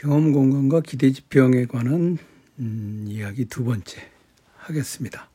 경험 0.00 0.32
공간과 0.32 0.80
기대 0.80 1.12
지평에 1.12 1.66
관한 1.66 2.16
음, 2.58 3.04
이야기 3.06 3.44
두 3.44 3.64
번째 3.64 4.00
하겠습니다. 4.56 5.28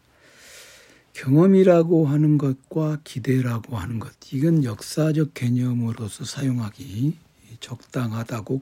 경험이라고 1.13 2.07
하는 2.07 2.39
것과 2.39 2.97
기대라고 3.03 3.77
하는 3.77 3.99
것, 3.99 4.11
이건 4.33 4.63
역사적 4.63 5.35
개념으로서 5.35 6.25
사용하기 6.25 7.15
적당하다고 7.59 8.59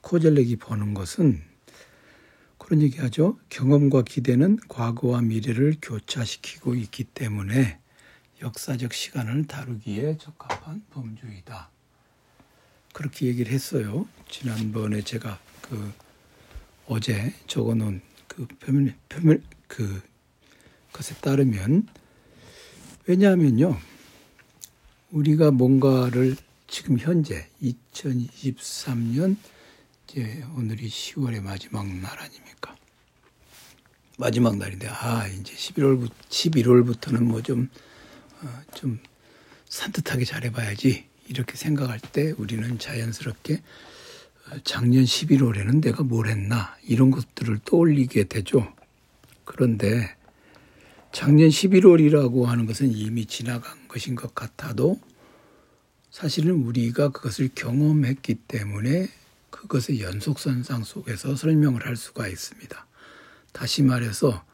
코젤렉이 0.00 0.56
보는 0.56 0.94
것은 0.94 1.42
그런 2.56 2.80
얘기 2.80 2.96
하죠. 2.96 3.38
경험과 3.50 4.04
기대는 4.04 4.60
과거와 4.66 5.20
미래를 5.20 5.76
교차시키고 5.82 6.74
있기 6.74 7.04
때문에 7.04 7.80
역사적 8.40 8.94
시간을 8.94 9.46
다루기에 9.46 10.16
적합한 10.16 10.84
범주이다. 10.88 11.70
그렇게 12.92 13.26
얘기를 13.26 13.52
했어요. 13.52 14.06
지난번에 14.28 15.02
제가 15.02 15.38
그 15.62 15.92
어제 16.86 17.34
적어놓은 17.46 18.00
그 18.28 18.46
표면 18.60 18.94
표면 19.08 19.42
그 19.66 20.02
것에 20.92 21.14
따르면 21.16 21.88
왜냐하면요 23.06 23.78
우리가 25.10 25.50
뭔가를 25.50 26.36
지금 26.66 26.98
현재 26.98 27.48
2023년 27.62 29.36
이제 30.06 30.44
오늘이 30.56 30.88
10월의 30.88 31.42
마지막 31.42 31.86
날 31.86 32.18
아닙니까? 32.18 32.76
마지막 34.18 34.56
날인데 34.56 34.88
아 34.88 35.26
이제 35.28 35.54
11월 35.54 36.08
11월부터는 36.28 37.22
뭐 37.22 37.42
좀좀 37.42 37.68
어, 38.42 38.62
좀 38.74 38.98
산뜻하게 39.68 40.24
잘해봐야지 40.24 41.11
이렇게 41.32 41.56
생각할 41.56 41.98
때 41.98 42.34
우리는 42.36 42.78
자연스럽게 42.78 43.62
작년 44.64 45.04
11월에는 45.04 45.80
내가 45.80 46.02
뭘 46.02 46.28
했나 46.28 46.76
이런 46.86 47.10
것들을 47.10 47.60
떠올리게 47.64 48.24
되죠. 48.24 48.70
그런데 49.44 50.14
작년 51.10 51.48
11월이라고 51.48 52.44
하는 52.44 52.66
것은 52.66 52.92
이미 52.92 53.24
지나간 53.24 53.88
것인 53.88 54.14
것 54.14 54.34
같아도 54.34 55.00
사실은 56.10 56.62
우리가 56.64 57.08
그것을 57.08 57.48
경험했기 57.54 58.34
때문에 58.46 59.08
그것의 59.48 60.02
연속선상 60.02 60.84
속에서 60.84 61.34
설명을 61.34 61.86
할 61.86 61.96
수가 61.96 62.28
있습니다. 62.28 62.86
다시 63.52 63.82
말해서 63.82 64.44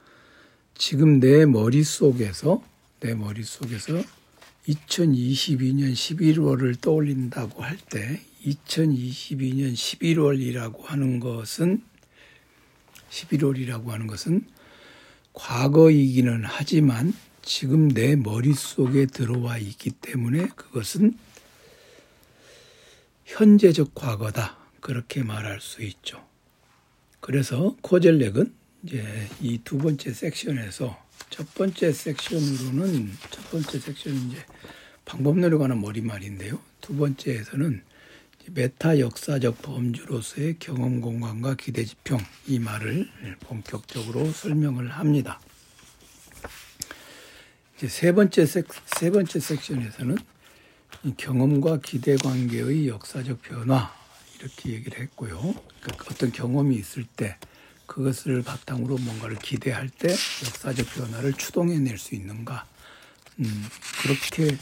지금 0.77 1.19
내 1.19 1.45
머릿속에서 1.45 2.63
내 3.01 3.15
머릿속에서 3.15 4.01
2022년 4.69 5.93
11월을 5.93 6.81
떠올린다고 6.81 7.63
할 7.63 7.79
때 7.91 8.21
2022년 8.45 9.73
11월이라고 9.75 10.83
하는 10.85 11.21
것은 11.21 11.83
11월이라고 13.11 13.87
하는 13.89 14.07
것은 14.07 14.47
과거이기는 15.33 16.45
하지만 16.45 17.15
지금 17.43 17.89
내 17.89 18.15
머릿속에 18.17 19.07
들어와 19.07 19.57
있기 19.59 19.91
때문에 19.91 20.49
그것은 20.49 21.17
현재적 23.25 23.95
과거다. 23.95 24.59
그렇게 24.81 25.23
말할 25.23 25.61
수 25.61 25.83
있죠. 25.83 26.25
그래서 27.21 27.77
코젤렉은 27.83 28.55
이제 28.85 29.29
이 29.41 29.59
두 29.65 29.79
번째 29.79 30.13
섹션에서 30.13 31.08
첫 31.31 31.55
번째 31.55 31.93
섹션으로는 31.93 33.13
첫 33.31 33.51
번째 33.51 33.79
섹션은 33.79 34.31
이제 34.31 34.45
방법론에 35.05 35.57
관한 35.57 35.81
머리말인데요. 35.81 36.61
두 36.81 36.97
번째에서는 36.97 37.83
메타 38.51 38.99
역사적 38.99 39.61
범주로서의 39.63 40.57
경험 40.59 41.01
공간과 41.01 41.55
기대 41.55 41.85
지평 41.85 42.19
이 42.47 42.59
말을 42.59 43.09
본격적으로 43.41 44.31
설명을 44.33 44.89
합니다. 44.91 45.41
이제 47.77 47.89
세 47.89 48.13
번째 48.13 48.47
섹, 48.47 48.67
세 48.87 49.11
번째 49.11 49.39
섹션에서는 49.39 50.17
경험과 51.17 51.81
기대 51.81 52.17
관계의 52.17 52.89
역사적 52.89 53.43
변화 53.43 53.95
이렇게 54.39 54.71
얘기를 54.71 54.99
했고요. 55.01 55.39
그러니까 55.81 56.07
어떤 56.11 56.33
경험이 56.33 56.77
있을 56.77 57.05
때 57.05 57.37
그것을 57.89 58.43
바탕으로 58.43 58.99
뭔가를 58.99 59.37
기대할 59.39 59.89
때 59.89 60.11
역사적 60.11 60.87
변화를 60.95 61.33
추동해낼 61.33 61.99
수 61.99 62.15
있는가? 62.15 62.67
음, 63.41 63.67
그렇게 64.03 64.57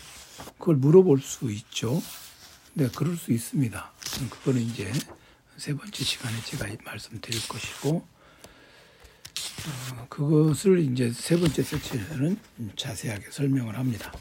그걸 0.59 0.77
물어볼 0.77 1.21
수 1.21 1.51
있죠. 1.51 2.01
네, 2.75 2.89
그럴 2.95 3.17
수 3.17 3.33
있습니다. 3.33 3.93
그거는 4.31 4.63
이제 4.63 4.91
세 5.59 5.75
번째 5.75 6.05
시간에 6.05 6.41
제가 6.45 6.67
말씀드릴 6.85 7.49
것이고, 7.49 8.07
어, 9.67 10.07
그것을 10.09 10.79
이제 10.79 11.11
세 11.11 11.37
번째 11.39 11.63
섹션에서는 11.63 12.39
자세하게 12.77 13.31
설명을 13.31 13.77
합니다. 13.77 14.13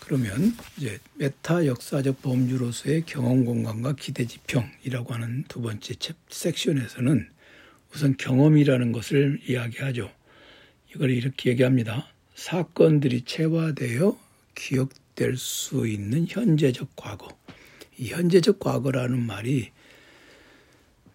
그러면 0.00 0.56
이제 0.78 1.00
메타 1.14 1.66
역사적 1.66 2.22
범주로서의 2.22 3.04
경험 3.04 3.44
공간과 3.44 3.92
기대 3.92 4.24
지평이라고 4.24 5.12
하는 5.12 5.44
두 5.48 5.60
번째 5.60 5.94
섹션에서는 6.30 7.35
우선 7.94 8.16
경험이라는 8.16 8.92
것을 8.92 9.40
이야기하죠. 9.48 10.10
이걸 10.94 11.10
이렇게 11.10 11.50
얘기합니다. 11.50 12.08
사건들이 12.34 13.22
체화되어 13.22 14.18
기억될 14.54 15.36
수 15.36 15.86
있는 15.86 16.26
현재적 16.28 16.94
과거. 16.96 17.28
이 17.98 18.08
현재적 18.08 18.58
과거라는 18.58 19.18
말이 19.24 19.70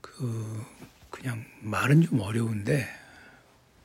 그 0.02 0.66
그냥 1.10 1.46
말은 1.62 2.02
좀 2.02 2.20
어려운데 2.22 2.88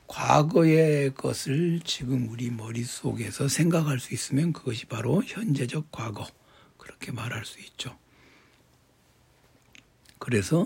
과거의 0.07 1.13
것을 1.13 1.81
지금 1.83 2.29
우리 2.29 2.49
머릿속에서 2.49 3.47
생각할 3.47 3.99
수 3.99 4.13
있으면 4.13 4.53
그것이 4.53 4.85
바로 4.85 5.21
현재적 5.23 5.91
과거. 5.91 6.27
그렇게 6.77 7.11
말할 7.11 7.45
수 7.45 7.59
있죠. 7.59 7.97
그래서 10.19 10.65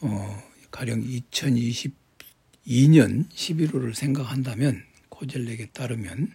어 0.00 0.42
가령 0.70 1.02
2022년 1.02 3.28
11월을 3.30 3.94
생각한다면 3.94 4.82
코젤렉에 5.08 5.70
따르면 5.72 6.30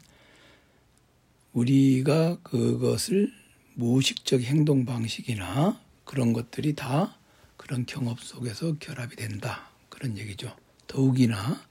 우리가 1.54 2.40
그것을 2.42 3.32
무의식적 3.76 4.42
행동 4.42 4.86
방식이나 4.86 5.80
그런 6.04 6.34
것들이 6.34 6.76
다 6.76 7.18
그런 7.58 7.86
경험 7.86 8.16
속에서 8.18 8.76
결합이 8.80 9.16
된다. 9.16 9.70
그런 9.90 10.18
얘기죠. 10.18 10.56
더욱이나 10.88 11.62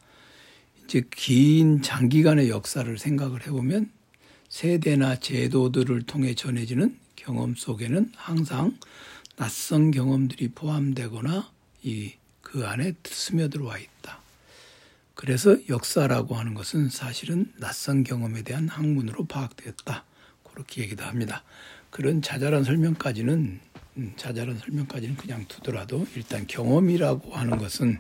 이제 0.85 1.03
긴 1.11 1.83
장기간의 1.83 2.49
역사를 2.49 2.97
생각을 2.97 3.47
해보면 3.47 3.91
세대나 4.49 5.17
제도들을 5.17 6.03
통해 6.03 6.35
전해지는 6.35 6.99
경험 7.17 7.55
속에는 7.55 8.13
항상 8.17 8.77
낯선 9.37 9.91
경험들이 9.91 10.49
포함되거나 10.49 11.51
이 11.83 12.13
그 12.53 12.67
안에 12.67 12.93
스며들어와 13.03 13.79
있다. 13.79 14.21
그래서 15.15 15.57
역사라고 15.71 16.35
하는 16.35 16.53
것은 16.53 16.91
사실은 16.91 17.51
낯선 17.57 18.05
경험에 18.05 18.43
대한 18.43 18.69
학문으로 18.69 19.25
파악되었다. 19.25 20.05
그렇게 20.45 20.83
얘기도 20.83 21.03
합니다. 21.05 21.45
그런 21.89 22.21
자잘한 22.21 22.65
설명까지는 22.65 23.59
음, 23.97 24.13
자잘한 24.17 24.59
설명까지는 24.59 25.17
그냥 25.17 25.47
두더라도 25.49 26.07
일단 26.15 26.47
경험이라고 26.47 27.35
하는 27.35 27.57
것은 27.57 27.99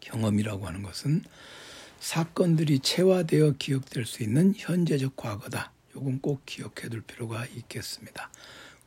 경험이라고 0.00 0.66
하는 0.66 0.82
것은 0.82 1.22
사건들이 2.00 2.80
체화되어 2.80 3.54
기억될 3.60 4.06
수 4.06 4.24
있는 4.24 4.54
현재적 4.56 5.14
과거다. 5.14 5.70
요건 5.94 6.20
꼭 6.20 6.44
기억해 6.46 6.88
둘 6.90 7.00
필요가 7.00 7.46
있겠습니다. 7.46 8.28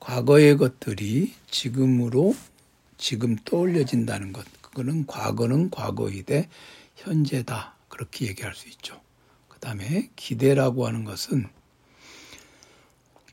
과거의 0.01 0.57
것들이 0.57 1.33
지금으로 1.49 2.35
지금 2.97 3.35
떠올려진다는 3.35 4.33
것. 4.33 4.45
그거는 4.61 5.05
과거는 5.05 5.69
과거이되 5.69 6.49
현재다. 6.95 7.75
그렇게 7.87 8.27
얘기할 8.27 8.53
수 8.53 8.67
있죠. 8.69 9.01
그 9.47 9.59
다음에 9.59 10.09
기대라고 10.15 10.85
하는 10.85 11.03
것은 11.03 11.47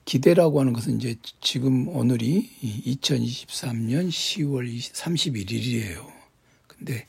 기대라고 0.05 0.61
하는 0.61 0.73
것은 0.73 0.97
이제 0.97 1.17
지금 1.41 1.89
오늘이 1.89 2.51
2023년 2.87 4.09
10월 4.09 4.79
31일이에요. 4.79 6.07
근데 6.67 7.07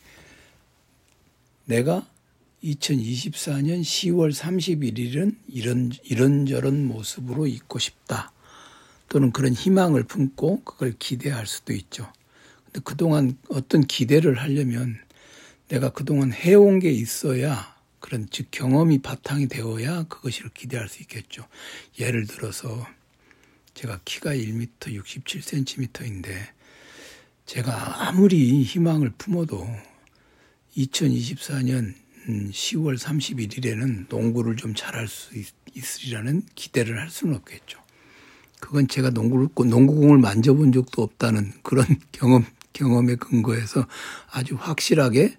내가 1.65 2.07
2024년 2.63 3.81
10월 3.81 4.33
31일은 4.33 5.35
이런 5.47 5.91
이런저런 6.03 6.85
모습으로 6.85 7.47
있고 7.47 7.79
싶다. 7.79 8.31
또는 9.07 9.31
그런 9.31 9.53
희망을 9.53 10.03
품고 10.03 10.63
그걸 10.63 10.95
기대할 10.97 11.45
수도 11.45 11.73
있죠. 11.73 12.11
그동안 12.83 13.37
어떤 13.49 13.85
기대를 13.85 14.39
하려면 14.39 14.97
내가 15.67 15.89
그동안 15.89 16.33
해온 16.33 16.79
게 16.79 16.91
있어야 16.91 17.75
그런 17.99 18.27
즉 18.29 18.47
경험이 18.51 18.99
바탕이 18.99 19.47
되어야 19.47 20.03
그것을 20.03 20.49
기대할 20.53 20.87
수 20.89 21.01
있겠죠. 21.01 21.47
예를 21.99 22.27
들어서 22.27 22.85
제가 23.73 23.99
키가 24.05 24.35
1m 24.35 24.69
67cm인데 24.79 26.27
제가 27.45 28.07
아무리 28.07 28.63
희망을 28.63 29.11
품어도 29.17 29.67
2024년 30.77 31.93
10월 32.27 32.97
31일에는 32.97 34.07
농구를 34.09 34.55
좀 34.55 34.73
잘할 34.73 35.07
수 35.07 35.35
있 35.75 36.05
으리라는 36.05 36.43
기대를 36.55 36.99
할 36.99 37.09
수는 37.09 37.35
없겠죠. 37.35 37.79
그건 38.59 38.87
제가 38.87 39.09
농구를 39.09 39.49
농구공을 39.53 40.17
만져본 40.17 40.71
적도 40.71 41.03
없다는 41.03 41.51
그런 41.61 41.85
경험 42.11 42.45
경험에 42.75 43.15
근거해서 43.15 43.87
아주 44.29 44.55
확실하게 44.55 45.37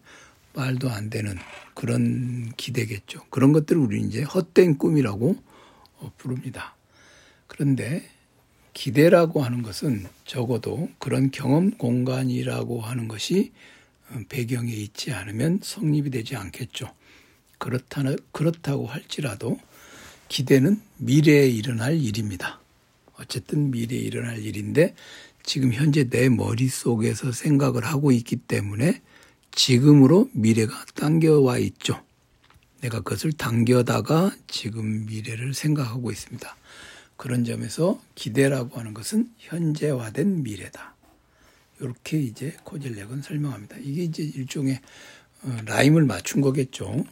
말도 0.54 0.90
안 0.90 1.10
되는 1.10 1.36
그런 1.74 2.50
기대겠죠. 2.56 3.26
그런 3.28 3.52
것들을 3.52 3.80
우리 3.80 4.00
이제 4.00 4.22
헛된 4.22 4.78
꿈이라고 4.78 5.36
어, 5.98 6.12
부릅니다. 6.16 6.74
그런데 7.46 8.02
기대라고 8.72 9.42
하는 9.42 9.62
것은 9.62 10.06
적어도 10.24 10.88
그런 10.98 11.30
경험 11.30 11.70
공간이라고 11.72 12.80
하는 12.80 13.06
것이 13.06 13.52
어, 14.10 14.18
배경에 14.28 14.72
있지 14.72 15.12
않으면 15.12 15.60
성립이 15.62 16.10
되지 16.10 16.36
않겠죠. 16.36 16.90
그렇다, 17.58 18.02
그렇다고 18.32 18.86
할지라도 18.86 19.58
기대는 20.28 20.80
미래에 20.96 21.48
일어날 21.48 22.00
일입니다. 22.00 22.60
어쨌든 23.18 23.70
미래에 23.70 23.98
일어날 23.98 24.38
일인데 24.42 24.94
지금 25.46 25.72
현재 25.72 26.04
내 26.10 26.28
머릿속에서 26.28 27.30
생각을 27.30 27.84
하고 27.84 28.10
있기 28.10 28.34
때문에 28.34 29.00
지금으로 29.52 30.28
미래가 30.32 30.84
당겨와 30.96 31.58
있죠. 31.58 32.02
내가 32.80 33.00
그것을 33.00 33.32
당겨다가 33.32 34.32
지금 34.48 35.06
미래를 35.06 35.54
생각하고 35.54 36.10
있습니다. 36.10 36.56
그런 37.16 37.44
점에서 37.44 38.02
기대라고 38.16 38.78
하는 38.78 38.92
것은 38.92 39.30
현재화된 39.38 40.42
미래다. 40.42 40.96
이렇게 41.80 42.18
이제 42.18 42.56
코젤렉은 42.64 43.22
설명합니다. 43.22 43.76
이게 43.78 44.02
이제 44.02 44.24
일종의 44.24 44.80
어, 45.42 45.58
라임을 45.64 46.04
맞춘 46.06 46.40
거겠죠. 46.40 47.04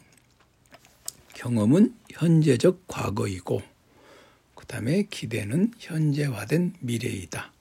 경험은 1.33 1.95
현재적 2.09 2.83
과거이고, 2.87 3.61
그 4.55 4.65
다음에 4.65 5.03
기대는 5.03 5.73
현재화된 5.79 6.73
미래이다. 6.79 7.54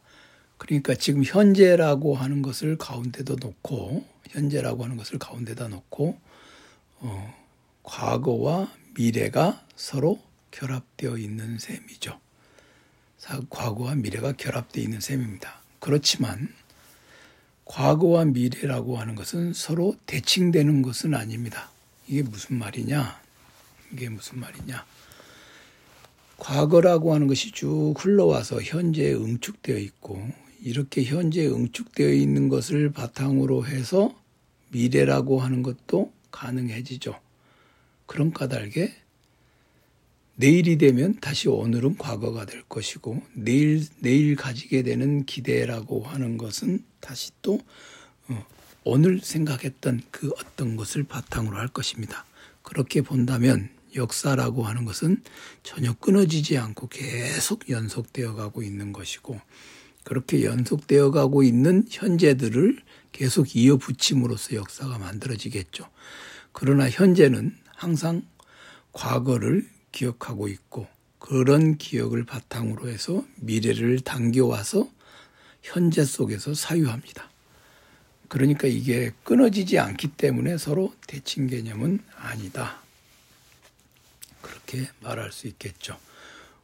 그러니까 0.66 0.94
지금 0.94 1.22
현재라고 1.22 2.14
하는 2.14 2.40
것을 2.40 2.78
가운데도 2.78 3.37
놓고, 3.37 4.02
현재라고 4.31 4.84
하는 4.84 4.96
것을 4.96 5.19
가운데다 5.19 5.69
놓고, 5.69 6.19
어, 7.00 7.34
과거와 7.82 8.72
미래가 8.94 9.62
서로 9.76 10.19
결합되어 10.52 11.19
있는 11.19 11.58
셈이죠. 11.58 12.19
과거와 13.50 13.94
미래가 13.96 14.32
결합되어 14.32 14.82
있는 14.82 15.00
셈입니다. 15.00 15.61
그렇지만 15.81 16.49
과거와 17.67 18.25
미래라고 18.26 18.96
하는 18.96 19.14
것은 19.14 19.52
서로 19.52 19.96
대칭되는 20.06 20.81
것은 20.81 21.14
아닙니다. 21.14 21.70
이게 22.06 22.22
무슨 22.22 22.56
말이냐? 22.56 23.20
이게 23.93 24.08
무슨 24.08 24.40
말이냐? 24.40 24.84
과거라고 26.38 27.14
하는 27.14 27.26
것이 27.26 27.52
쭉 27.52 27.94
흘러와서 27.99 28.60
현재에 28.62 29.12
응축되어 29.14 29.78
있고 29.78 30.31
이렇게 30.64 31.05
현재에 31.05 31.46
응축되어 31.46 32.11
있는 32.14 32.49
것을 32.49 32.90
바탕으로 32.90 33.66
해서 33.66 34.19
미래라고 34.70 35.38
하는 35.40 35.62
것도 35.62 36.11
가능해지죠. 36.31 37.20
그런 38.06 38.32
까닭에 38.32 38.94
내일이 40.37 40.78
되면 40.78 41.20
다시 41.20 41.50
오늘은 41.50 41.99
과거가 41.99 42.46
될 42.46 42.62
것이고 42.62 43.22
내일 43.34 43.84
내일 44.00 44.37
가지게 44.37 44.82
되는 44.82 45.26
기대라고 45.26 46.02
하는 46.02 46.38
것은 46.38 46.82
다시 46.99 47.32
또 47.43 47.60
어, 48.28 48.46
오늘 48.84 49.20
생각했던 49.20 50.00
그 50.10 50.31
어떤 50.38 50.76
것을 50.76 51.05
바탕으로 51.05 51.58
할 51.58 51.69
것입니다. 51.69 52.25
그렇게 52.62 53.02
본다면 53.02 53.69
역사라고 53.94 54.62
하는 54.62 54.87
것은 54.87 55.22
전혀 55.62 55.93
끊어지지 55.93 56.56
않고 56.56 56.88
계속 56.88 57.69
연속되어 57.69 58.34
가고 58.34 58.62
있는 58.62 58.94
것이고 58.94 59.38
그렇게 60.05 60.45
연속되어 60.45 61.11
가고 61.11 61.43
있는 61.43 61.85
현재들을 61.91 62.79
계속 63.12 63.56
이어붙임으로써 63.56 64.55
역사가 64.55 64.99
만들어지겠죠. 64.99 65.89
그러나 66.53 66.89
현재는 66.89 67.56
항상 67.75 68.23
과거를 68.93 69.69
기억하고 69.93 70.49
있고 70.49 70.87
그런 71.19 71.79
기억을 71.79 72.25
바탕으로 72.25 72.89
해서 72.89 73.25
미래를 73.37 74.01
당겨와서 74.01 74.89
현재 75.62 76.05
속에서 76.05 76.55
사유합니다. 76.55 77.31
그러니까 78.29 78.69
이게 78.69 79.12
끊어지지 79.23 79.79
않기 79.79 80.09
때문에 80.09 80.59
서로 80.59 80.95
대칭 81.06 81.47
개념은 81.47 82.01
아니다. 82.17 82.83
그렇게 84.43 84.89
말할 85.01 85.33
수 85.33 85.47
있겠죠. 85.47 85.99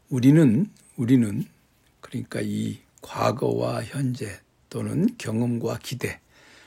우리는 0.08 0.68
우리는 0.96 1.46
그러니까 2.00 2.40
이 2.42 2.80
과거와 3.00 3.84
현재 3.84 4.40
또는 4.68 5.08
경험과 5.18 5.78
기대, 5.82 6.20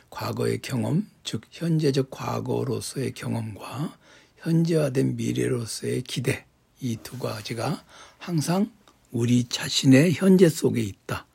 과거의 0.09 0.61
경험, 0.61 1.07
즉 1.23 1.41
현재적 1.51 2.09
과거로서의 2.11 3.13
경험과 3.13 3.97
현재화된 4.37 5.15
미래로서의 5.15 6.01
기대, 6.03 6.45
이 6.81 6.97
두 7.01 7.17
가지가 7.17 7.83
항상 8.17 8.69
우리 9.11 9.45
자신의 9.45 10.13
현재 10.13 10.49
속에 10.49 10.81
있다. 10.81 11.25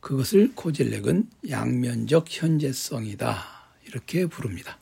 그것을 0.00 0.52
코젤렉은 0.54 1.28
양면적 1.50 2.26
현재성이다. 2.28 3.44
이렇게 3.86 4.26
부릅니다. 4.26 4.78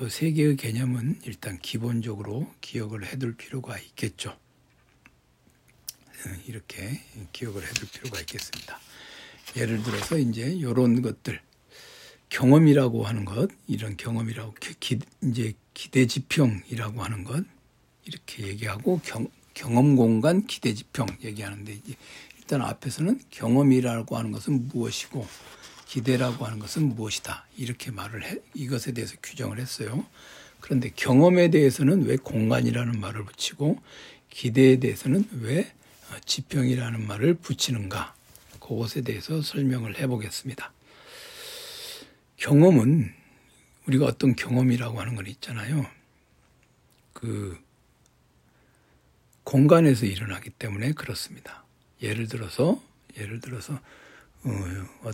이 0.00 0.08
세 0.08 0.32
개의 0.32 0.56
개념은 0.56 1.20
일단 1.24 1.58
기본적으로 1.58 2.50
기억을 2.60 3.06
해둘 3.06 3.36
필요가 3.36 3.78
있겠죠. 3.78 4.36
이렇게 6.46 7.00
기억을 7.32 7.62
해둘 7.62 7.88
필요가 7.88 8.20
있겠습니다. 8.20 8.78
예를 9.56 9.82
들어서 9.82 10.18
이제 10.18 10.42
이런 10.42 11.02
것들 11.02 11.40
경험이라고 12.28 13.04
하는 13.04 13.24
것 13.24 13.50
이런 13.66 13.96
경험이라고 13.96 14.54
기, 14.80 14.98
이제 15.22 15.52
기대 15.74 16.06
지평이라고 16.06 17.02
하는 17.02 17.24
것 17.24 17.44
이렇게 18.04 18.46
얘기하고 18.46 19.00
경, 19.04 19.28
경험 19.54 19.96
공간 19.96 20.46
기대 20.46 20.72
지평 20.72 21.06
얘기하는데 21.22 21.72
이제 21.72 21.94
일단 22.38 22.62
앞에서는 22.62 23.20
경험이라고 23.30 24.16
하는 24.16 24.32
것은 24.32 24.68
무엇이고 24.68 25.26
기대라고 25.86 26.46
하는 26.46 26.58
것은 26.58 26.94
무엇이다 26.94 27.46
이렇게 27.56 27.90
말을 27.90 28.24
해 28.24 28.38
이것에 28.54 28.92
대해서 28.92 29.14
규정을 29.22 29.58
했어요. 29.60 30.06
그런데 30.60 30.90
경험에 30.94 31.50
대해서는 31.50 32.04
왜 32.06 32.16
공간이라는 32.16 32.98
말을 32.98 33.24
붙이고 33.24 33.78
기대에 34.30 34.76
대해서는 34.76 35.28
왜 35.42 35.60
어, 35.60 35.81
지평이라는 36.20 37.06
말을 37.06 37.34
붙이는가 37.34 38.14
그것에 38.60 39.02
대해서 39.02 39.42
설명을 39.42 39.98
해보겠습니다. 39.98 40.72
경험은 42.36 43.12
우리가 43.86 44.06
어떤 44.06 44.34
경험이라고 44.34 45.00
하는 45.00 45.16
건 45.16 45.26
있잖아요. 45.26 45.86
그 47.12 47.58
공간에서 49.44 50.06
일어나기 50.06 50.50
때문에 50.50 50.92
그렇습니다. 50.92 51.64
예를 52.00 52.28
들어서 52.28 52.82
예를 53.16 53.40
들어서 53.40 53.78
어, 54.44 55.10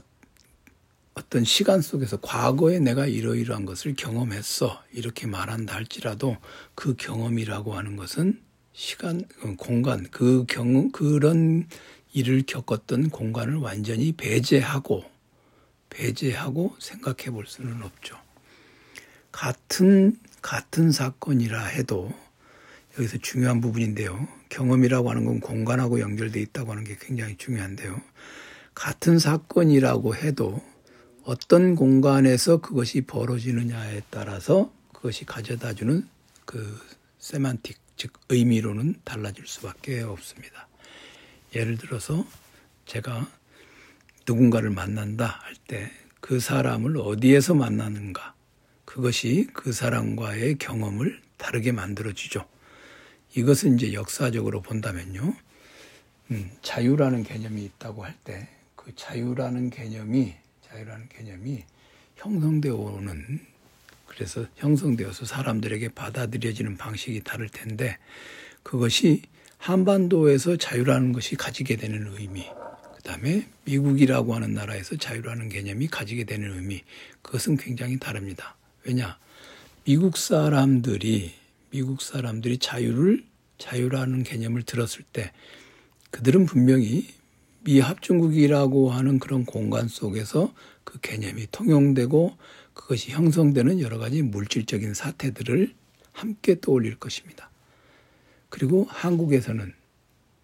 어떤 1.14 1.44
시간 1.44 1.82
속에서 1.82 2.20
과거에 2.20 2.78
내가 2.78 3.06
이러이러한 3.06 3.64
것을 3.64 3.94
경험했어 3.96 4.82
이렇게 4.92 5.26
말한다 5.26 5.74
할지라도 5.74 6.36
그 6.74 6.94
경험이라고 6.96 7.74
하는 7.74 7.96
것은 7.96 8.40
시간 8.78 9.24
어, 9.42 9.54
공간 9.56 10.06
그 10.12 10.44
경험 10.48 10.92
그런 10.92 11.66
일을 12.12 12.44
겪었던 12.46 13.10
공간을 13.10 13.56
완전히 13.56 14.12
배제하고 14.12 15.02
배제하고 15.90 16.76
생각해 16.78 17.32
볼 17.32 17.44
수는 17.48 17.82
없죠. 17.82 18.16
같은 19.32 20.16
같은 20.42 20.92
사건이라 20.92 21.60
해도 21.64 22.12
여기서 22.96 23.18
중요한 23.18 23.60
부분인데요. 23.60 24.28
경험이라고 24.48 25.10
하는 25.10 25.24
건 25.24 25.40
공간하고 25.40 25.98
연결돼 25.98 26.40
있다고 26.40 26.70
하는 26.70 26.84
게 26.84 26.96
굉장히 27.00 27.36
중요한데요. 27.36 28.00
같은 28.76 29.18
사건이라고 29.18 30.14
해도 30.14 30.62
어떤 31.24 31.74
공간에서 31.74 32.58
그것이 32.58 33.00
벌어지느냐에 33.00 34.02
따라서 34.08 34.72
그것이 34.92 35.26
가져다 35.26 35.74
주는 35.74 36.08
그 36.44 36.78
세만틱, 37.18 37.87
즉 37.98 38.12
의미로는 38.30 38.94
달라질 39.04 39.46
수밖에 39.46 40.00
없습니다. 40.00 40.68
예를 41.54 41.76
들어서 41.76 42.24
제가 42.86 43.28
누군가를 44.26 44.70
만난다 44.70 45.26
할 45.42 45.54
때 45.68 45.90
그 46.20 46.40
사람을 46.40 46.96
어디에서 46.98 47.54
만나는가 47.54 48.34
그것이 48.84 49.46
그 49.52 49.72
사람과의 49.72 50.56
경험을 50.58 51.22
다르게 51.36 51.70
만들어주죠. 51.72 52.44
이것은 53.36 53.74
이제 53.76 53.92
역사적으로 53.92 54.60
본다면요. 54.62 55.34
음, 56.30 56.50
자유라는 56.62 57.22
개념이 57.22 57.64
있다고 57.64 58.04
할 58.04 58.14
때 58.24 58.48
그 58.74 58.94
자유라는 58.96 59.70
개념이 59.70 60.34
자유라는 60.62 61.08
개념이 61.10 61.64
형성되어 62.16 62.74
오는 62.74 63.40
그래서 64.18 64.44
형성되어서 64.56 65.26
사람들에게 65.26 65.90
받아들여지는 65.90 66.76
방식이 66.76 67.22
다를 67.22 67.48
텐데 67.48 67.98
그것이 68.64 69.22
한반도에서 69.58 70.56
자유라는 70.56 71.12
것이 71.12 71.36
가지게 71.36 71.76
되는 71.76 72.04
의미, 72.18 72.44
그 72.96 73.02
다음에 73.04 73.46
미국이라고 73.64 74.34
하는 74.34 74.54
나라에서 74.54 74.96
자유라는 74.96 75.48
개념이 75.50 75.86
가지게 75.86 76.24
되는 76.24 76.52
의미, 76.52 76.82
그것은 77.22 77.58
굉장히 77.58 78.00
다릅니다. 78.00 78.56
왜냐? 78.82 79.16
미국 79.84 80.16
사람들이, 80.16 81.32
미국 81.70 82.02
사람들이 82.02 82.58
자유를, 82.58 83.24
자유라는 83.58 84.24
개념을 84.24 84.64
들었을 84.64 85.04
때 85.12 85.30
그들은 86.10 86.44
분명히 86.46 87.06
미합중국이라고 87.60 88.90
하는 88.90 89.20
그런 89.20 89.44
공간 89.44 89.86
속에서 89.86 90.52
그 90.82 90.98
개념이 91.00 91.46
통용되고 91.52 92.36
그것이 92.78 93.10
형성되는 93.10 93.80
여러 93.80 93.98
가지 93.98 94.22
물질적인 94.22 94.94
사태들을 94.94 95.74
함께 96.12 96.60
떠올릴 96.60 96.96
것입니다. 96.96 97.50
그리고 98.50 98.86
한국에서는 98.88 99.74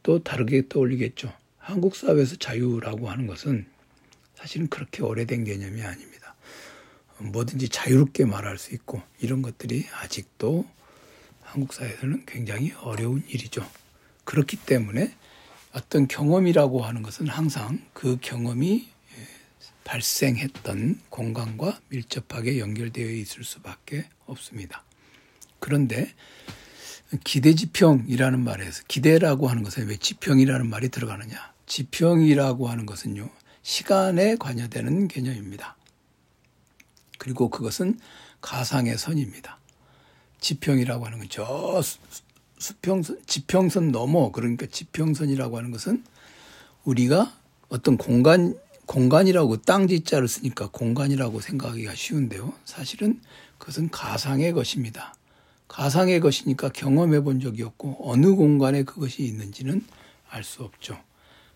또 0.03 0.23
다르게 0.23 0.69
떠올리겠죠. 0.69 1.33
한국 1.59 1.95
사회에서 1.95 2.35
자유라고 2.37 3.09
하는 3.09 3.29
것은 3.29 3.67
사실은 4.35 4.67
그렇게 4.67 5.03
오래된 5.03 5.45
개념이 5.45 5.81
아닙니다. 5.81 6.35
뭐든지 7.19 7.69
자유롭게 7.69 8.25
말할 8.25 8.59
수 8.59 8.75
있고 8.75 9.01
이런 9.21 9.41
것들이 9.41 9.87
아직도 10.03 10.67
한국 11.41 11.73
사회에서는 11.73 12.27
굉장히 12.27 12.73
어려운 12.83 13.23
일이죠. 13.29 13.65
그렇기 14.25 14.57
때문에 14.57 15.15
어떤 15.73 16.09
경험이라고 16.09 16.83
하는 16.83 17.03
것은 17.03 17.29
항상 17.29 17.81
그 17.93 18.19
경험이 18.21 18.89
발생했던 19.85 21.01
공간과 21.11 21.79
밀접하게 21.89 22.59
연결되어 22.59 23.09
있을 23.11 23.45
수밖에 23.45 24.07
없습니다. 24.27 24.83
그런데 25.59 26.13
기대지평이라는 27.23 28.43
말에서 28.43 28.83
기대라고 28.89 29.49
하는 29.49 29.63
것은 29.63 29.87
왜 29.87 29.97
지평이라는 29.97 30.69
말이 30.69 30.89
들어가느냐? 30.89 31.53
지평이라고 31.67 32.69
하는 32.69 32.87
것은요 32.87 33.31
시간에 33.63 34.37
관여되는 34.37 35.09
개념입니다. 35.09 35.77
그리고 37.19 37.49
그것은 37.49 37.99
가상의 38.41 38.99
선입니다. 38.99 39.59
지평이라고 40.41 41.07
하는 41.07 41.19
건 41.19 41.29
저 41.31 41.81
수평선, 42.59 43.21
지평선 43.27 43.93
넘어 43.93 44.33
그러니까 44.33 44.67
지평선이라고 44.67 45.59
하는 45.59 45.71
것은 45.71 46.03
우리가 46.85 47.31
어떤 47.69 47.99
공간 47.99 48.59
공간이라고 48.87 49.63
땅지자를 49.63 50.29
쓰니까 50.29 50.69
공간이라고 50.69 51.41
생각하기가 51.41 51.95
쉬운데요. 51.95 52.53
사실은 52.65 53.21
그것은 53.59 53.91
가상의 53.91 54.53
것입니다. 54.53 55.15
가상의 55.69 56.21
것이니까 56.21 56.69
경험해 56.69 57.23
본 57.23 57.41
적이 57.41 57.63
없고 57.63 58.11
어느 58.11 58.35
공간에 58.35 58.83
그것이 58.83 59.23
있는지는 59.23 59.85
알 60.29 60.45
수 60.45 60.63
없죠. 60.63 60.99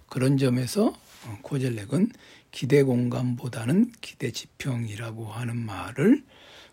그런 0.08 0.38
점에서 0.38 0.94
어, 1.26 1.38
코젤렉은 1.42 2.12
기대 2.50 2.82
공간보다는 2.82 3.92
기대 4.00 4.30
지평이라고 4.30 5.26
하는 5.26 5.56
말을 5.56 6.24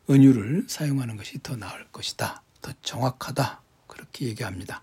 은유를 0.09 0.65
사용하는 0.67 1.17
것이 1.17 1.39
더 1.43 1.55
나을 1.55 1.85
것이다. 1.91 2.43
더 2.61 2.71
정확하다. 2.81 3.61
그렇게 3.87 4.27
얘기합니다. 4.27 4.81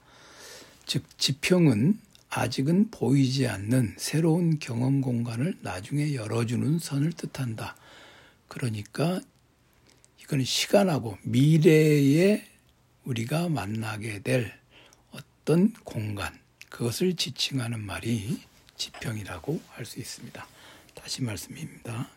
즉 0.85 1.05
지평은 1.19 1.99
아직은 2.35 2.91
보이지 2.91 3.47
않는 3.47 3.95
새로운 3.99 4.59
경험 4.59 5.03
공간을 5.03 5.59
나중에 5.61 6.15
열어주는 6.15 6.79
선을 6.79 7.13
뜻한다. 7.13 7.77
그러니까 8.49 9.21
이건 10.19 10.43
시간하고 10.43 11.19
미래에 11.25 12.43
우리가 13.05 13.51
만나게 13.51 14.21
될 14.21 14.51
어떤 15.11 15.75
공간, 15.85 16.33
그것을 16.71 17.17
지칭하는 17.17 17.81
말이 17.81 18.41
지평이라고 18.79 19.61
할 19.69 19.85
수 19.85 20.01
있습니다. 20.01 20.47
다시 20.95 21.23
말씀입니다. 21.23 22.09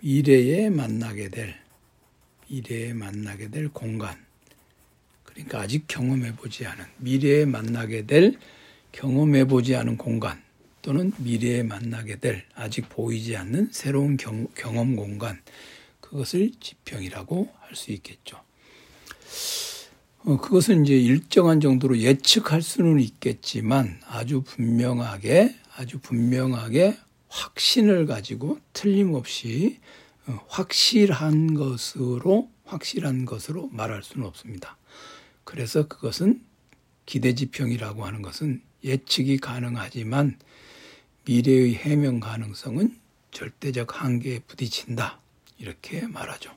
미래에 0.00 0.68
만나게 0.68 1.28
될, 1.28 1.54
미래에 2.48 2.92
만나게 2.94 3.50
될 3.50 3.68
공간. 3.68 4.18
그러니까 5.22 5.60
아직 5.60 5.84
경험해 5.86 6.34
보지 6.34 6.66
않은, 6.66 6.84
미래에 6.98 7.44
만나게 7.44 8.04
될 8.04 8.36
경험해 8.92 9.46
보지 9.46 9.76
않은 9.76 9.96
공간 9.96 10.42
또는 10.82 11.12
미래에 11.18 11.62
만나게 11.62 12.16
될 12.16 12.44
아직 12.54 12.88
보이지 12.88 13.36
않는 13.36 13.68
새로운 13.72 14.16
경, 14.16 14.46
경험 14.54 14.96
공간. 14.96 15.40
그것을 16.00 16.50
지평이라고 16.60 17.48
할 17.60 17.76
수 17.76 17.92
있겠죠. 17.92 18.40
어, 20.24 20.36
그것은 20.36 20.84
이제 20.84 20.96
일정한 20.98 21.60
정도로 21.60 21.98
예측할 21.98 22.62
수는 22.62 23.00
있겠지만 23.00 24.00
아주 24.06 24.42
분명하게 24.42 25.54
아주 25.76 25.98
분명하게 25.98 26.98
확신을 27.28 28.06
가지고 28.06 28.58
틀림없이 28.72 29.78
어, 30.26 30.44
확실한 30.48 31.54
것으로 31.54 32.50
확실한 32.64 33.24
것으로 33.24 33.68
말할 33.72 34.02
수는 34.02 34.26
없습니다. 34.26 34.76
그래서 35.44 35.88
그것은 35.88 36.42
기대지평이라고 37.06 38.04
하는 38.04 38.20
것은 38.22 38.62
예측이 38.84 39.38
가능하지만 39.38 40.38
미래의 41.24 41.74
해명 41.74 42.20
가능성은 42.20 42.98
절대적 43.30 44.02
한계에 44.02 44.40
부딪힌다. 44.40 45.20
이렇게 45.58 46.06
말하죠. 46.06 46.56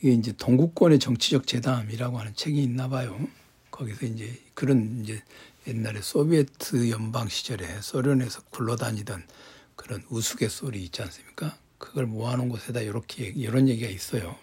이게 0.00 0.12
이제 0.12 0.32
동구권의 0.32 0.98
정치적 0.98 1.46
재담이라고 1.46 2.18
하는 2.18 2.34
책이 2.34 2.62
있나 2.62 2.88
봐요. 2.88 3.28
거기서 3.70 4.06
이제 4.06 4.40
그런 4.54 5.02
이제 5.02 5.22
옛날에 5.66 6.00
소비에트 6.00 6.90
연방 6.90 7.28
시절에 7.28 7.80
소련에서 7.80 8.42
굴러다니던 8.50 9.26
그런 9.74 10.02
우스갯소리 10.08 10.82
있지 10.84 11.02
않습니까? 11.02 11.56
그걸 11.78 12.06
모아놓은 12.06 12.48
곳에다 12.48 12.80
이렇게 12.80 13.26
이런 13.26 13.68
얘기가 13.68 13.90
있어요. 13.90 14.36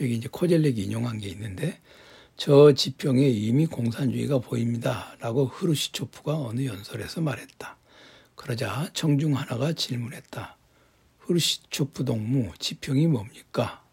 여기 0.00 0.14
이제 0.14 0.28
코젤렉이 0.30 0.76
인용한 0.84 1.18
게 1.18 1.28
있는데 1.28 1.80
저 2.40 2.72
지평에 2.72 3.28
이미 3.28 3.66
공산주의가 3.66 4.38
보입니다 4.38 5.14
라고 5.20 5.44
흐르시초프가 5.44 6.38
어느 6.38 6.64
연설에서 6.64 7.20
말했다. 7.20 7.76
그러자 8.34 8.88
청중 8.94 9.36
하나가 9.36 9.74
질문했다. 9.74 10.56
흐르시초프 11.18 12.06
동무 12.06 12.52
지평이 12.58 13.08
뭡니까? 13.08 13.84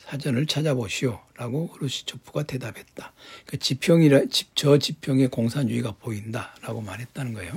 사전을 0.00 0.46
찾아보시오. 0.46 1.20
라고 1.36 1.68
흐르시초프가 1.68 2.42
대답했다. 2.42 3.12
그 3.46 3.56
지평이라, 3.56 4.22
저 4.56 4.76
지평에 4.76 5.28
공산주의가 5.28 5.92
보인다. 5.92 6.56
라고 6.62 6.80
말했다는 6.80 7.34
거예요. 7.34 7.52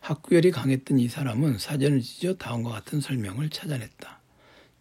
학구열이 0.00 0.50
강했던 0.50 0.98
이 0.98 1.06
사람은 1.06 1.58
사전을 1.58 2.02
찢어 2.02 2.34
다음과 2.34 2.70
같은 2.70 3.00
설명을 3.00 3.50
찾아냈다. 3.50 4.18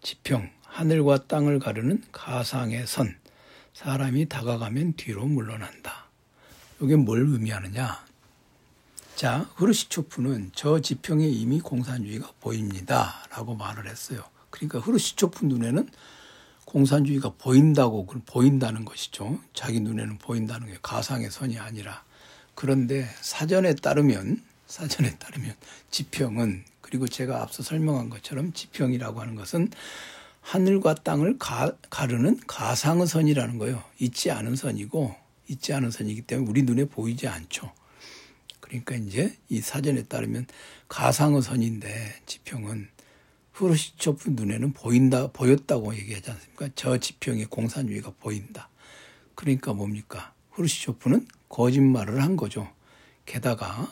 지평, 0.02 0.50
하늘과 0.64 1.28
땅을 1.28 1.60
가르는 1.60 2.02
가상의 2.12 2.88
선, 2.88 3.16
사람이 3.78 4.28
다가가면 4.28 4.94
뒤로 4.94 5.28
물러난다. 5.28 6.08
이게 6.82 6.96
뭘 6.96 7.20
의미하느냐? 7.20 8.04
자, 9.16 9.48
흐르시초프는 9.54 10.54
저 10.56 10.82
지평에 10.82 11.28
이미 11.28 11.62
공산주의가 11.62 12.32
보입니다. 12.40 13.24
라고 13.30 13.54
말을 13.54 13.88
했어요. 13.88 14.24
그러니까 14.50 14.80
흐르시초프 14.80 15.46
눈에는 15.46 15.88
공산주의가 16.66 17.34
보인다고 17.38 18.08
보인다는 18.26 18.84
것이죠. 18.84 19.40
자기 19.54 19.80
눈에는 19.80 20.18
보인다는 20.18 20.70
게 20.70 20.80
가상의 20.82 21.30
선이 21.30 21.60
아니라 21.60 22.04
그런데 22.56 23.08
사전에 23.22 23.76
따르면 23.76 24.42
사전에 24.66 25.20
따르면 25.20 25.54
지평은 25.92 26.66
그리고 26.82 27.08
제가 27.08 27.44
앞서 27.44 27.62
설명한 27.62 28.10
것처럼 28.10 28.54
지평이라고 28.54 29.22
하는 29.22 29.36
것은 29.36 29.70
하늘과 30.48 30.96
땅을 30.96 31.38
가, 31.40 31.76
가르는 31.90 32.40
가상의 32.48 33.06
선이라는 33.06 33.58
거예요. 33.58 33.84
있지 34.00 34.32
않은 34.32 34.56
선이고 34.56 35.14
있지 35.50 35.74
않은 35.74 35.92
선이기 35.92 36.22
때문에 36.22 36.50
우리 36.50 36.64
눈에 36.64 36.86
보이지 36.86 37.28
않죠. 37.28 37.74
그러니까 38.62 38.96
이제 38.96 39.38
이 39.50 39.60
사전에 39.60 40.04
따르면 40.04 40.48
가상의 40.88 41.42
선인데 41.42 42.22
지평은 42.26 42.88
후르시초프 43.52 44.30
눈에는 44.30 44.72
보인다, 44.72 45.28
보였다고 45.34 45.94
얘기하지 45.96 46.32
않습니까? 46.32 46.70
저 46.76 46.98
지평의 46.98 47.48
공산주의가 47.48 48.14
보인다. 48.18 48.70
그러니까 49.36 49.74
뭡니까? 49.74 50.34
후르시초프는 50.52 51.28
거짓말을 51.50 52.24
한 52.24 52.38
거죠. 52.38 52.70
게다가 53.26 53.92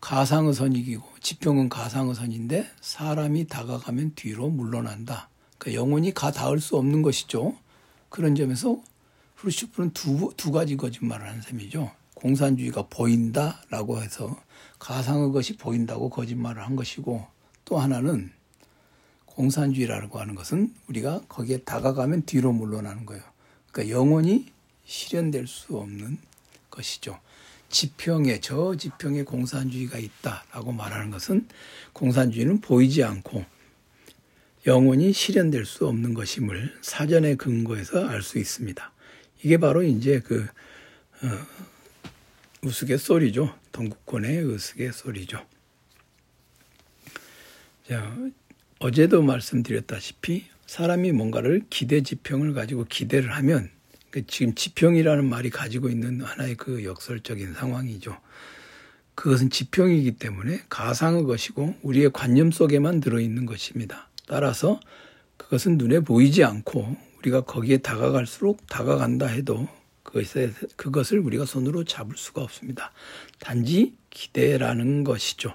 가상의 0.00 0.54
선이기고 0.54 1.04
지평은 1.20 1.68
가상의 1.68 2.14
선인데 2.14 2.66
사람이 2.80 3.46
다가가면 3.48 4.14
뒤로 4.14 4.48
물러난다. 4.48 5.28
그러니까 5.58 5.80
영원히 5.80 6.12
가 6.12 6.30
닿을 6.30 6.60
수 6.60 6.76
없는 6.76 7.02
것이죠. 7.02 7.56
그런 8.08 8.34
점에서 8.34 8.80
후르시초프는 9.36 9.90
두, 9.92 10.32
두 10.36 10.52
가지 10.52 10.76
거짓말을 10.76 11.28
한 11.28 11.42
셈이죠. 11.42 11.90
공산주의가 12.14 12.86
보인다라고 12.88 14.00
해서 14.00 14.40
가상의 14.78 15.32
것이 15.32 15.56
보인다고 15.56 16.10
거짓말을 16.10 16.64
한 16.64 16.76
것이고 16.76 17.26
또 17.64 17.78
하나는 17.78 18.30
공산주의라고 19.26 20.20
하는 20.20 20.34
것은 20.34 20.74
우리가 20.88 21.22
거기에 21.28 21.58
다가가면 21.58 22.22
뒤로 22.22 22.52
물러나는 22.52 23.04
거예요. 23.04 23.22
그러니까 23.70 23.94
영원히 23.94 24.52
실현될 24.84 25.46
수 25.46 25.76
없는 25.76 26.18
것이죠. 26.70 27.18
지평에 27.68 28.40
저 28.40 28.76
지평에 28.76 29.24
공산주의가 29.24 29.98
있다라고 29.98 30.72
말하는 30.72 31.10
것은 31.10 31.48
공산주의는 31.92 32.60
보이지 32.60 33.02
않고 33.02 33.44
영원히 34.66 35.12
실현될 35.12 35.66
수 35.66 35.86
없는 35.86 36.14
것임을 36.14 36.74
사전의 36.80 37.36
근거에서 37.36 38.06
알 38.08 38.22
수 38.22 38.38
있습니다. 38.38 38.92
이게 39.42 39.58
바로 39.58 39.82
이제 39.82 40.20
그 40.20 40.46
어, 41.22 41.28
우스갯소리죠. 42.62 43.54
동국권의 43.72 44.42
우스갯소리죠. 44.44 45.44
자, 47.88 48.16
어제도 48.78 49.22
말씀드렸다시피 49.22 50.46
사람이 50.66 51.12
뭔가를 51.12 51.62
기대 51.68 52.02
지평을 52.02 52.54
가지고 52.54 52.84
기대를 52.84 53.32
하면 53.32 53.70
그 54.10 54.26
지금 54.26 54.54
지평이라는 54.54 55.28
말이 55.28 55.50
가지고 55.50 55.90
있는 55.90 56.22
하나의 56.22 56.54
그 56.54 56.84
역설적인 56.84 57.52
상황이죠. 57.54 58.18
그것은 59.14 59.50
지평이기 59.50 60.12
때문에 60.12 60.62
가상의 60.68 61.24
것이고 61.24 61.76
우리의 61.82 62.10
관념 62.12 62.50
속에만 62.50 63.00
들어있는 63.00 63.44
것입니다. 63.44 64.08
따라서 64.26 64.80
그것은 65.36 65.78
눈에 65.78 66.00
보이지 66.00 66.44
않고 66.44 66.96
우리가 67.18 67.42
거기에 67.42 67.78
다가갈수록 67.78 68.66
다가간다 68.68 69.26
해도 69.26 69.68
그것에, 70.02 70.52
그것을 70.76 71.18
우리가 71.18 71.44
손으로 71.44 71.84
잡을 71.84 72.16
수가 72.16 72.42
없습니다. 72.42 72.92
단지 73.38 73.96
기대라는 74.10 75.04
것이죠. 75.04 75.54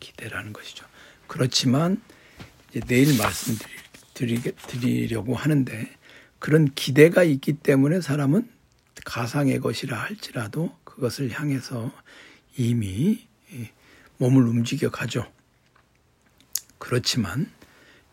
기대라는 0.00 0.52
것이죠. 0.52 0.86
그렇지만 1.26 2.02
내일 2.86 3.16
말씀드리려고 3.16 5.34
하는데 5.34 5.90
그런 6.38 6.72
기대가 6.74 7.22
있기 7.22 7.54
때문에 7.54 8.00
사람은 8.00 8.50
가상의 9.04 9.60
것이라 9.60 9.96
할지라도 9.96 10.76
그것을 10.84 11.30
향해서 11.30 11.92
이미 12.56 13.26
몸을 14.18 14.42
움직여 14.42 14.90
가죠. 14.90 15.30
그렇지만 16.78 17.50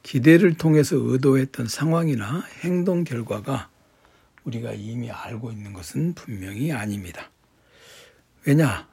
기대를 0.09 0.55
통해서 0.55 0.95
의도했던 0.95 1.67
상황이나 1.67 2.43
행동 2.63 3.03
결과가 3.03 3.69
우리가 4.43 4.73
이미 4.73 5.11
알고 5.11 5.51
있는 5.51 5.71
것은 5.71 6.15
분명히 6.15 6.71
아닙니다. 6.71 7.29
왜냐? 8.43 8.87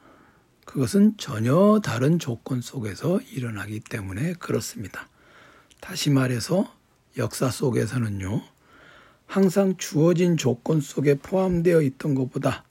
그것은 0.67 1.17
전혀 1.17 1.81
다른 1.83 2.19
조건 2.19 2.61
속에서 2.61 3.19
일어나기 3.33 3.81
때문에 3.81 4.35
그렇습니다. 4.35 5.09
다시 5.81 6.11
말해서 6.11 6.71
역사 7.17 7.49
속에서는요, 7.49 8.43
항상 9.25 9.79
주어진 9.79 10.37
조건 10.37 10.83
속에 10.83 11.15
포함되어 11.15 11.81
있던 11.81 12.15
것보다 12.15 12.65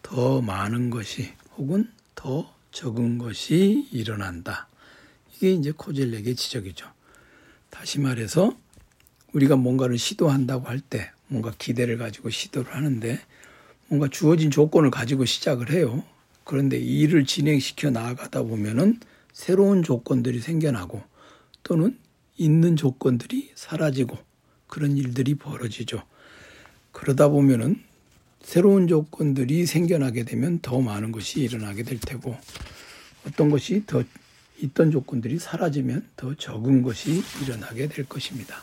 더 0.00 0.40
많은 0.40 0.88
것이 0.88 1.34
혹은 1.58 1.92
더 2.14 2.50
적은 2.72 3.18
것이 3.18 3.90
일어난다. 3.92 4.68
이게 5.34 5.52
이제 5.52 5.70
코젤렉의 5.70 6.34
지적이죠. 6.34 6.98
다시 7.70 7.98
말해서 8.00 8.56
우리가 9.32 9.56
뭔가를 9.56 9.98
시도한다고 9.98 10.66
할 10.66 10.80
때 10.80 11.10
뭔가 11.28 11.52
기대를 11.56 11.96
가지고 11.98 12.30
시도를 12.30 12.74
하는데 12.74 13.20
뭔가 13.88 14.08
주어진 14.08 14.50
조건을 14.50 14.90
가지고 14.90 15.24
시작을 15.24 15.70
해요. 15.70 16.02
그런데 16.44 16.78
일을 16.78 17.24
진행시켜 17.24 17.90
나아가다 17.90 18.42
보면은 18.42 18.98
새로운 19.32 19.82
조건들이 19.82 20.40
생겨나고 20.40 21.02
또는 21.62 21.96
있는 22.36 22.74
조건들이 22.76 23.52
사라지고 23.54 24.18
그런 24.66 24.96
일들이 24.96 25.34
벌어지죠. 25.36 26.02
그러다 26.92 27.28
보면은 27.28 27.80
새로운 28.42 28.88
조건들이 28.88 29.66
생겨나게 29.66 30.24
되면 30.24 30.58
더 30.60 30.80
많은 30.80 31.12
것이 31.12 31.40
일어나게 31.40 31.82
될 31.84 32.00
테고 32.00 32.36
어떤 33.26 33.50
것이 33.50 33.84
더 33.86 34.02
있던 34.62 34.90
조건들이 34.90 35.38
사라지면 35.38 36.08
더 36.16 36.34
적은 36.34 36.82
것이 36.82 37.22
일어나게 37.42 37.88
될 37.88 38.06
것입니다. 38.08 38.62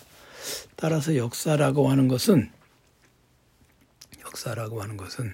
따라서 0.76 1.16
역사라고 1.16 1.90
하는 1.90 2.08
것은 2.08 2.50
역사라고 4.22 4.82
하는 4.82 4.98
것은 4.98 5.34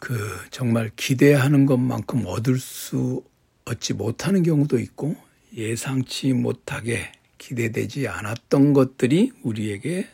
그 0.00 0.16
정말 0.50 0.90
기대하는 0.96 1.66
것만큼 1.66 2.24
얻을 2.26 2.58
수 2.58 3.24
얻지 3.64 3.94
못하는 3.94 4.42
경우도 4.42 4.78
있고 4.78 5.16
예상치 5.54 6.32
못하게 6.32 7.12
기대되지 7.38 8.08
않았던 8.08 8.72
것들이 8.72 9.32
우리에게 9.42 10.08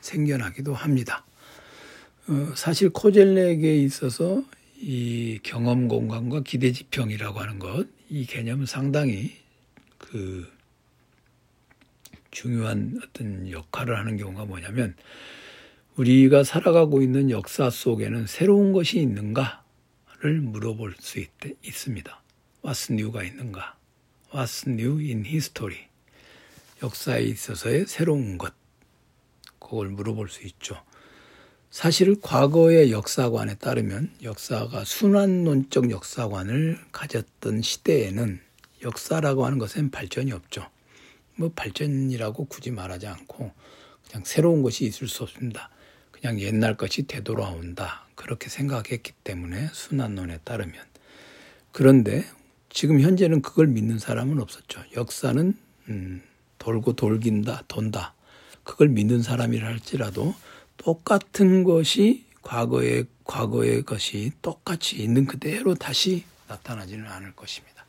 생겨나기도 0.00 0.74
합니다. 0.74 1.24
어, 2.28 2.52
사실 2.54 2.90
코젤렉에 2.90 3.76
있어서 3.78 4.42
이 4.80 5.40
경험 5.42 5.88
공간과 5.88 6.40
기대 6.40 6.72
지평이라고 6.72 7.40
하는 7.40 7.58
것, 7.58 7.86
이 8.10 8.24
개념은 8.24 8.64
상당히 8.66 9.32
그 9.98 10.50
중요한 12.30 12.98
어떤 13.02 13.50
역할을 13.50 13.98
하는 13.98 14.16
경우가 14.16 14.46
뭐냐면 14.46 14.94
우리가 15.96 16.44
살아가고 16.44 17.02
있는 17.02 17.30
역사 17.30 17.68
속에는 17.68 18.26
새로운 18.26 18.72
것이 18.72 19.00
있는가를 19.00 20.40
물어볼 20.40 20.94
수 21.00 21.18
있, 21.18 21.28
있습니다. 21.62 22.22
What's 22.62 22.92
new가 22.92 23.24
있는가? 23.24 23.76
What's 24.30 24.68
new 24.68 24.98
in 24.98 25.26
history? 25.26 25.88
역사에 26.82 27.24
있어서의 27.24 27.86
새로운 27.86 28.38
것. 28.38 28.54
그걸 29.58 29.88
물어볼 29.88 30.28
수 30.28 30.46
있죠. 30.46 30.82
사실 31.70 32.18
과거의 32.20 32.92
역사관에 32.92 33.56
따르면 33.56 34.10
역사가 34.22 34.84
순환론적 34.84 35.90
역사관을 35.90 36.78
가졌던 36.92 37.62
시대에는 37.62 38.40
역사라고 38.82 39.44
하는 39.44 39.58
것은 39.58 39.90
발전이 39.90 40.32
없죠. 40.32 40.66
뭐 41.36 41.50
발전이라고 41.54 42.46
굳이 42.46 42.70
말하지 42.70 43.06
않고 43.06 43.52
그냥 44.08 44.24
새로운 44.24 44.62
것이 44.62 44.84
있을 44.86 45.08
수 45.08 45.22
없습니다. 45.24 45.70
그냥 46.10 46.40
옛날 46.40 46.76
것이 46.76 47.06
되돌아온다. 47.06 48.06
그렇게 48.14 48.48
생각했기 48.48 49.12
때문에 49.22 49.68
순환론에 49.72 50.38
따르면. 50.44 50.74
그런데 51.70 52.24
지금 52.70 53.00
현재는 53.00 53.42
그걸 53.42 53.66
믿는 53.68 53.98
사람은 53.98 54.40
없었죠. 54.40 54.82
역사는 54.96 55.54
음, 55.90 56.22
돌고 56.58 56.94
돌긴다, 56.94 57.64
돈다. 57.68 58.14
그걸 58.64 58.88
믿는 58.88 59.22
사람이라 59.22 59.68
할지라도 59.68 60.34
똑같은 60.78 61.64
것이 61.64 62.24
과거의 62.42 63.06
과거의 63.24 63.82
것이 63.82 64.32
똑같이 64.40 64.96
있는 64.96 65.26
그대로 65.26 65.74
다시 65.74 66.24
나타나지는 66.48 67.06
않을 67.06 67.36
것입니다. 67.36 67.84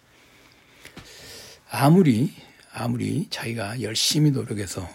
아무리 1.71 2.33
아무리 2.73 3.27
자기가 3.29 3.81
열심히 3.81 4.31
노력해서 4.31 4.87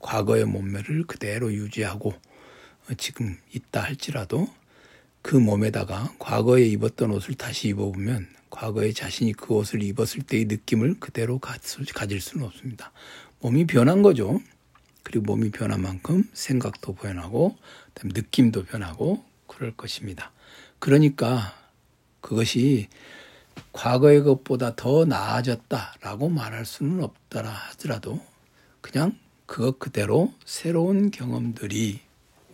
과거의 0.00 0.46
몸매를 0.46 1.04
그대로 1.06 1.52
유지하고 1.52 2.14
지금 2.96 3.36
있다 3.52 3.82
할지라도 3.82 4.48
그 5.20 5.36
몸에다가 5.36 6.14
과거에 6.18 6.64
입었던 6.66 7.10
옷을 7.10 7.34
다시 7.34 7.68
입어보면 7.68 8.28
과거에 8.48 8.92
자신이 8.92 9.32
그 9.32 9.54
옷을 9.54 9.82
입었을 9.82 10.22
때의 10.22 10.46
느낌을 10.46 11.00
그대로 11.00 11.38
가질 11.38 12.20
수는 12.20 12.46
없습니다. 12.46 12.92
몸이 13.40 13.66
변한 13.66 14.02
거죠. 14.02 14.40
그리고 15.06 15.24
몸이 15.24 15.52
변한 15.52 15.82
만큼 15.82 16.24
생각도 16.32 16.96
변하고 16.96 17.56
느낌도 18.02 18.64
변하고 18.64 19.24
그럴 19.46 19.70
것입니다. 19.76 20.32
그러니까 20.80 21.54
그것이 22.20 22.88
과거의 23.72 24.24
것보다 24.24 24.74
더 24.74 25.04
나아졌다라고 25.04 26.28
말할 26.28 26.66
수는 26.66 27.04
없더라 27.04 27.48
하더라도 27.48 28.20
그냥 28.80 29.16
그것 29.46 29.78
그대로 29.78 30.34
새로운 30.44 31.12
경험들이 31.12 32.00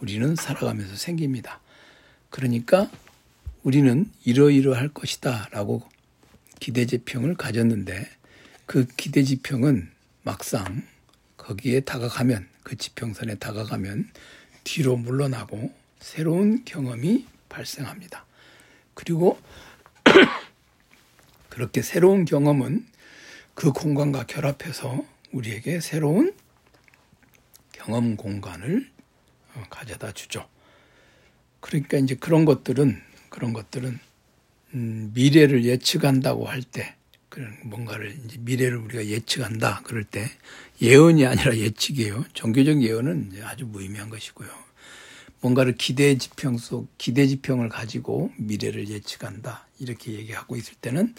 우리는 0.02 0.36
살아가면서 0.36 0.96
생깁니다. 0.96 1.58
그러니까 2.28 2.90
우리는 3.62 4.10
이러이러할 4.24 4.88
것이다 4.88 5.48
라고 5.52 5.82
기대지평을 6.60 7.34
가졌는데 7.36 8.10
그 8.66 8.86
기대지평은 8.98 9.90
막상 10.22 10.91
거기에 11.42 11.80
다가가면 11.80 12.48
그 12.62 12.76
지평선에 12.76 13.34
다가가면 13.36 14.08
뒤로 14.62 14.96
물러나고 14.96 15.74
새로운 15.98 16.64
경험이 16.64 17.26
발생합니다. 17.48 18.24
그리고 18.94 19.40
그렇게 21.50 21.82
새로운 21.82 22.24
경험은 22.24 22.86
그 23.54 23.72
공간과 23.72 24.24
결합해서 24.24 25.04
우리에게 25.32 25.80
새로운 25.80 26.32
경험 27.72 28.16
공간을 28.16 28.88
어, 29.54 29.64
가져다 29.68 30.12
주죠. 30.12 30.48
그러니까 31.60 31.98
이제 31.98 32.14
그런 32.14 32.44
것들은 32.44 33.02
그런 33.28 33.52
것들은 33.52 33.98
음, 34.74 35.10
미래를 35.14 35.64
예측한다고 35.64 36.46
할 36.46 36.62
때 36.62 36.94
그런 37.32 37.56
뭔가를 37.64 38.14
이제 38.26 38.36
미래를 38.40 38.76
우리가 38.76 39.06
예측한다 39.06 39.80
그럴 39.84 40.04
때 40.04 40.28
예언이 40.82 41.24
아니라 41.24 41.56
예측이에요. 41.56 42.26
종교적 42.34 42.82
예언은 42.82 43.32
아주 43.42 43.64
무의미한 43.64 44.10
것이고요. 44.10 44.50
뭔가를 45.40 45.74
기대 45.76 46.18
지평 46.18 46.58
속 46.58 46.88
기대 46.98 47.26
지평을 47.26 47.70
가지고 47.70 48.30
미래를 48.36 48.90
예측한다 48.90 49.66
이렇게 49.78 50.12
얘기하고 50.12 50.56
있을 50.56 50.74
때는 50.74 51.14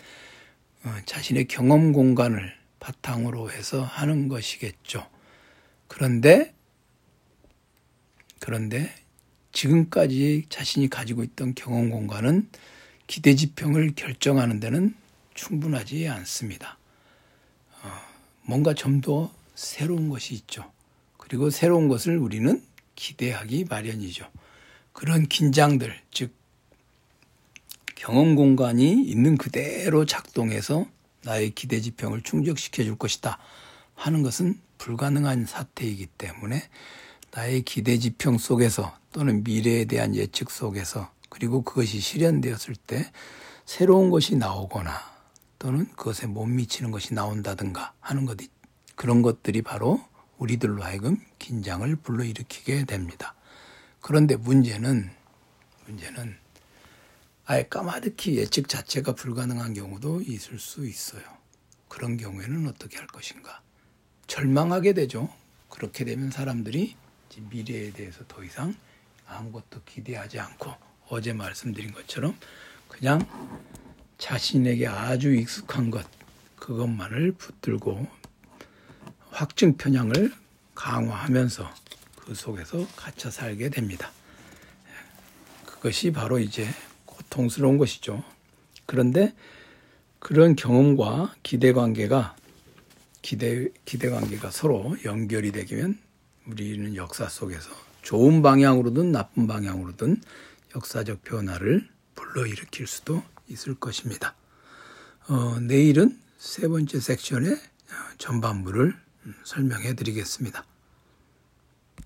어, 0.84 0.96
자신의 1.08 1.48
경험 1.48 1.94
공간을 1.94 2.54
바탕으로 2.80 3.50
해서 3.50 3.82
하는 3.82 4.28
것이겠죠. 4.28 5.10
그런데 5.88 6.54
그런데 8.38 8.94
지금까지 9.52 10.46
자신이 10.50 10.92
가지고 10.92 11.24
있던 11.24 11.56
경험 11.56 11.90
공간은 11.90 12.50
기대 13.08 13.34
지평을 13.34 13.94
결정하는 13.96 14.60
데는 14.60 14.94
충분하지 15.34 16.08
않습니다. 16.08 16.78
어, 17.84 17.90
뭔가 18.44 18.74
좀 18.74 19.02
더 19.02 19.32
새로운 19.56 20.10
것이 20.10 20.34
있죠. 20.36 20.72
그리고 21.18 21.50
새로운 21.50 21.88
것을 21.88 22.18
우리는 22.18 22.64
기대하기 22.96 23.66
마련이죠. 23.70 24.30
그런 24.92 25.28
긴장들, 25.28 25.96
즉 26.12 26.34
경험 27.96 28.36
공간이 28.36 29.04
있는 29.04 29.38
그대로 29.38 30.06
작동해서 30.06 30.86
나의 31.24 31.52
기대 31.52 31.80
지평을 31.80 32.22
충족시켜 32.22 32.84
줄 32.84 32.98
것이다 32.98 33.38
하는 33.96 34.24
것은 34.24 34.60
불가능한 34.78 35.46
사태이기 35.46 36.08
때문에 36.18 36.62
나의 37.32 37.62
기대 37.62 37.98
지평 37.98 38.38
속에서 38.38 38.96
또는 39.12 39.44
미래에 39.44 39.86
대한 39.86 40.16
예측 40.16 40.52
속에서 40.52 41.10
그리고 41.30 41.64
그것이 41.64 42.00
실현되었을 42.00 42.76
때 42.76 43.10
새로운 43.66 44.10
것이 44.10 44.36
나오거나 44.36 45.13
또는 45.64 45.86
그것에 45.96 46.28
못 46.28 46.46
미치는 46.46 46.92
것이 46.92 47.14
나온다든가 47.14 47.94
하는 48.02 48.26
것 48.26 48.38
그런 48.98 49.22
것들이 49.22 49.62
바로 49.62 50.04
우리들로 50.38 50.84
하여금 50.84 51.16
긴장을 51.40 51.96
불러일으키게 51.96 52.84
됩니다. 52.84 53.34
그런데 54.02 54.36
문제는 54.36 55.10
문제는 55.86 56.38
아예 57.46 57.64
까마득히 57.64 58.36
예측 58.36 58.68
자체가 58.68 59.16
불가능한 59.16 59.74
경우도 59.74 60.24
있을 60.24 60.60
수 60.60 60.86
있어요. 60.86 61.24
그런 61.88 62.18
경우에는 62.18 62.68
어떻게 62.68 62.98
할 62.98 63.08
것인가? 63.08 63.62
절망하게 64.28 64.92
되죠. 64.92 65.30
그렇게 65.70 66.04
되면 66.04 66.30
사람들이 66.30 66.98
미래에 67.38 67.92
대해서 67.92 68.26
더 68.28 68.44
이상 68.44 68.76
아무것도 69.26 69.84
기대하지 69.86 70.42
않고 70.42 70.74
어제 71.08 71.32
말씀드린 71.32 71.94
것처럼 71.94 72.38
그냥 72.90 73.26
자신에게 74.24 74.88
아주 74.88 75.34
익숙한 75.34 75.92
것 75.92 76.08
그것만을 76.56 77.34
붙들고 77.34 78.08
확증 79.32 79.76
편향을 79.76 80.32
강화하면서 80.76 81.70
그 82.16 82.34
속에서 82.34 82.88
갇혀 82.96 83.30
살게 83.30 83.68
됩니다. 83.68 84.12
그것이 85.66 86.14
바로 86.14 86.40
이제 86.40 86.66
고통스러운 87.04 87.78
것이죠. 87.78 88.24
그런데 88.86 89.34
그런 90.20 90.56
경험과 90.56 91.36
기대 91.44 91.74
관계가 91.74 92.38
기대 93.22 93.68
기대 93.84 94.10
관계가 94.10 94.52
서로 94.52 94.96
연결이 95.04 95.52
되면 95.52 96.00
우리는 96.48 96.96
역사 96.96 97.28
속에서 97.28 97.70
좋은 98.04 98.42
방향으로든 98.42 99.12
나쁜 99.12 99.48
방향으로든 99.48 100.22
역사적 100.78 101.24
변화를 101.24 101.90
불러일으킬 102.16 102.88
수도 102.88 103.22
있을 103.48 103.76
것입니다. 103.76 104.36
어, 105.28 105.60
내일은 105.60 106.20
세 106.38 106.68
번째 106.68 107.00
섹션의 107.00 107.60
전반부를 108.18 108.96
설명해 109.44 109.94
드리겠습니다. 109.96 110.66